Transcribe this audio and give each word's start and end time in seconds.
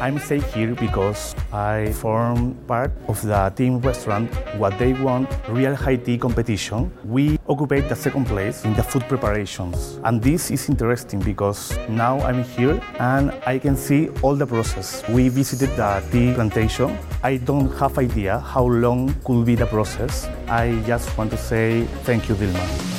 I'm 0.00 0.18
stay 0.18 0.40
here 0.40 0.74
because 0.74 1.36
I 1.52 1.92
form 1.92 2.54
part 2.66 2.90
of 3.06 3.20
the 3.20 3.52
team 3.54 3.80
restaurant. 3.80 4.32
What 4.56 4.78
they 4.78 4.94
want, 4.94 5.28
real 5.48 5.74
High 5.74 5.96
Tea 5.96 6.16
competition. 6.16 6.90
We 7.04 7.38
occupy 7.46 7.80
the 7.80 7.94
second 7.94 8.24
place 8.24 8.64
in 8.64 8.72
the 8.72 8.82
food 8.82 9.02
preparations. 9.08 10.00
And 10.04 10.22
this 10.22 10.50
is 10.50 10.70
interesting 10.70 11.20
because 11.20 11.76
now 11.88 12.18
I'm 12.20 12.42
here 12.42 12.80
and 12.98 13.30
I 13.44 13.58
can 13.58 13.76
see 13.76 14.08
all 14.22 14.34
the 14.34 14.46
process. 14.46 15.06
We 15.08 15.28
visited 15.28 15.68
the 15.76 16.02
tea 16.10 16.32
plantation. 16.32 16.96
I 17.22 17.36
don't 17.36 17.68
have 17.78 17.98
idea 17.98 18.40
how 18.40 18.64
long 18.64 19.14
could 19.24 19.44
be 19.44 19.54
the 19.54 19.66
process. 19.66 20.26
I 20.48 20.80
just 20.86 21.16
want 21.18 21.30
to 21.32 21.36
say 21.36 21.84
thank 22.04 22.28
you, 22.28 22.36
Dilmah. 22.36 22.89